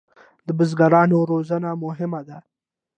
[0.47, 2.37] د بزګرانو روزنه مهمه ده